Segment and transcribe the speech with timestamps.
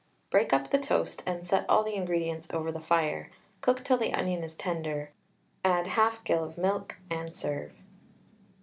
[0.31, 3.29] Break up the toast, and set all the ingredients over the fire;
[3.61, 5.11] cook till the onion is tender,
[5.63, 7.71] add 1/2 gill of milk, and serve.